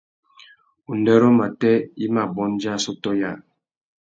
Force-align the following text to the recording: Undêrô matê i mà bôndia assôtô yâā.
Undêrô 0.91 1.29
matê 1.39 1.73
i 2.03 2.05
mà 2.15 2.23
bôndia 2.35 2.69
assôtô 2.77 3.11
yâā. 3.19 3.31